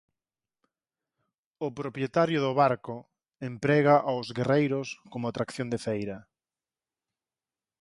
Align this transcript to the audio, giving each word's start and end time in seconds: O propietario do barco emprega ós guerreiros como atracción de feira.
O 1.67 1.67
propietario 1.79 2.39
do 2.45 2.51
barco 2.61 2.95
emprega 3.49 3.95
ós 4.15 4.27
guerreiros 4.37 4.87
como 5.11 5.25
atracción 5.27 5.67
de 5.73 5.79
feira. 5.85 6.17